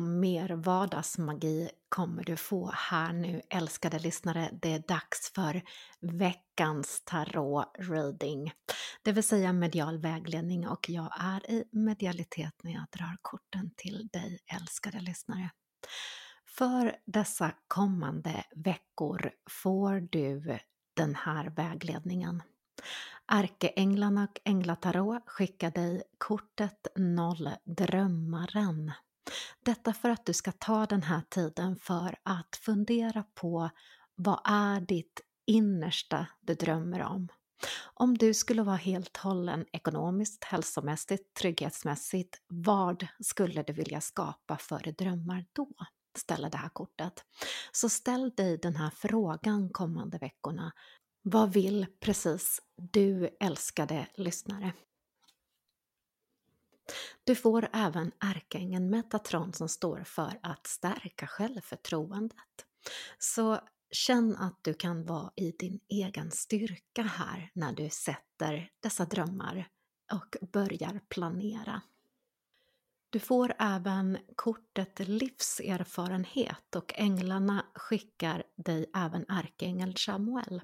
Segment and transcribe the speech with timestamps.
[0.00, 4.50] och mer vardagsmagi kommer du få här nu, älskade lyssnare.
[4.62, 5.62] Det är dags för
[6.00, 8.52] veckans tarot-reading,
[9.02, 14.08] det vill säga medial vägledning och jag är i medialitet när jag drar korten till
[14.12, 15.50] dig, älskade lyssnare.
[16.58, 20.58] För dessa kommande veckor får du
[20.96, 22.42] den här vägledningen.
[23.32, 28.92] Ärkeänglarna och Änglatarot skickar dig kortet Noll Drömmaren.
[29.64, 33.70] Detta för att du ska ta den här tiden för att fundera på
[34.14, 37.28] vad är ditt innersta du drömmer om?
[37.94, 44.92] Om du skulle vara helt hållen ekonomiskt, hälsomässigt, trygghetsmässigt, vad skulle du vilja skapa för
[44.98, 45.68] drömmar då?
[46.18, 47.24] Ställa det här kortet.
[47.72, 50.72] Så ställ dig den här frågan kommande veckorna.
[51.22, 54.72] Vad vill precis du älskade lyssnare?
[57.24, 62.66] Du får även ärkeängeln Metatron som står för att stärka självförtroendet.
[63.18, 63.60] Så
[63.90, 69.68] känn att du kan vara i din egen styrka här när du sätter dessa drömmar
[70.12, 71.82] och börjar planera.
[73.10, 80.62] Du får även kortet livserfarenhet och änglarna skickar dig även ärkeängeln Samuel.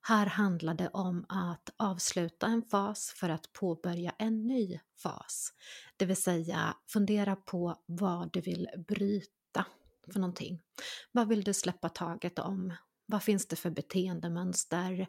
[0.00, 5.52] Här handlar det om att avsluta en fas för att påbörja en ny fas.
[5.96, 9.64] Det vill säga fundera på vad du vill bryta
[10.12, 10.60] för någonting.
[11.12, 12.74] Vad vill du släppa taget om?
[13.06, 15.06] Vad finns det för beteendemönster,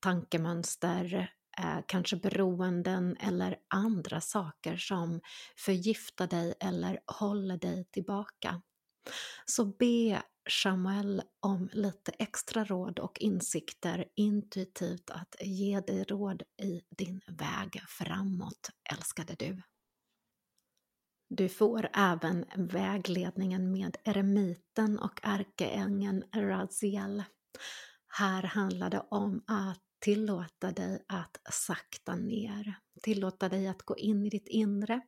[0.00, 5.20] tankemönster, eh, kanske beroenden eller andra saker som
[5.56, 8.62] förgiftar dig eller håller dig tillbaka?
[9.46, 16.80] Så be Chamuel om lite extra råd och insikter intuitivt att ge dig råd i
[16.96, 19.62] din väg framåt, älskade du.
[21.28, 27.24] Du får även vägledningen med eremiten och ärkeängeln Raziel.
[28.08, 34.26] Här handlar det om att tillåta dig att sakta ner, tillåta dig att gå in
[34.26, 35.00] i ditt inre,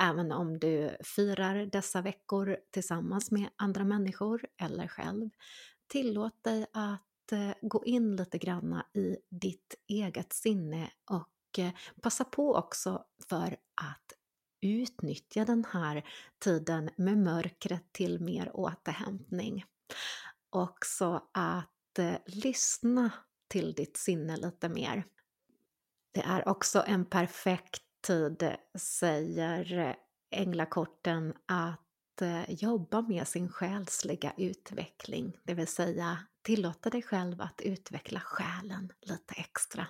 [0.00, 5.30] även om du firar dessa veckor tillsammans med andra människor eller själv.
[5.88, 11.70] Tillåt dig att eh, gå in lite granna i ditt eget sinne och eh,
[12.02, 14.12] passa på också för att
[14.60, 16.04] utnyttja den här
[16.38, 19.64] tiden med mörkret till mer återhämtning.
[20.50, 23.10] Också att eh, lyssna
[23.48, 25.04] till ditt sinne lite mer.
[26.12, 29.94] Det är också en perfekt tid, säger eh,
[30.30, 37.60] änglakorten, att eh, jobba med sin själsliga utveckling, det vill säga tillåta dig själv att
[37.60, 39.86] utveckla själen lite extra.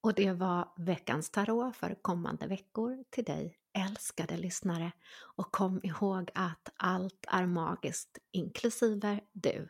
[0.00, 4.92] Och det var veckans tarot för kommande veckor till dig älskade lyssnare
[5.36, 9.68] och kom ihåg att allt är magiskt inklusive du.